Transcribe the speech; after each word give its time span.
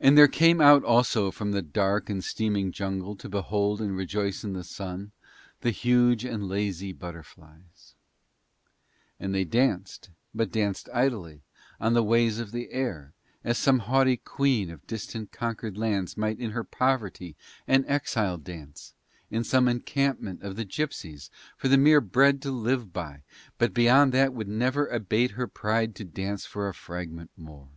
And 0.00 0.18
there 0.18 0.26
came 0.26 0.60
out 0.60 0.82
also 0.82 1.30
from 1.30 1.52
the 1.52 1.62
dark 1.62 2.10
and 2.10 2.24
steaming 2.24 2.72
jungle 2.72 3.14
to 3.14 3.28
behold 3.28 3.80
and 3.80 3.96
rejoice 3.96 4.42
in 4.42 4.54
the 4.54 4.64
Sun 4.64 5.12
the 5.60 5.70
huge 5.70 6.24
and 6.24 6.48
lazy 6.48 6.92
butterflies. 6.92 7.94
And 9.20 9.32
they 9.32 9.44
danced, 9.44 10.10
but 10.34 10.50
danced 10.50 10.88
idly, 10.92 11.42
on 11.78 11.94
the 11.94 12.02
ways 12.02 12.40
of 12.40 12.50
the 12.50 12.72
air, 12.72 13.12
as 13.44 13.56
some 13.56 13.78
haughty 13.78 14.16
queen 14.16 14.68
of 14.68 14.84
distant 14.88 15.30
conquered 15.30 15.78
lands 15.78 16.16
might 16.16 16.40
in 16.40 16.50
her 16.50 16.64
poverty 16.64 17.36
and 17.68 17.84
exile 17.86 18.36
dance, 18.36 18.94
in 19.30 19.44
some 19.44 19.68
encampment 19.68 20.42
of 20.42 20.56
the 20.56 20.64
gipsies, 20.64 21.30
for 21.56 21.68
the 21.68 21.78
mere 21.78 22.00
bread 22.00 22.42
to 22.42 22.50
live 22.50 22.92
by, 22.92 23.22
but 23.58 23.72
beyond 23.72 24.12
that 24.12 24.34
would 24.34 24.48
never 24.48 24.88
abate 24.88 25.30
her 25.38 25.46
pride 25.46 25.94
to 25.94 26.04
dance 26.04 26.46
for 26.46 26.68
a 26.68 26.74
fragment 26.74 27.30
more. 27.36 27.68